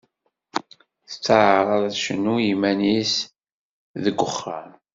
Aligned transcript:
Tettaɛraḍ 1.09 1.81
ad 1.87 1.93
tecnu 1.93 2.33
i 2.39 2.43
yiman-is 2.47 3.13
deg 4.03 4.17
uxxam. 4.27 4.69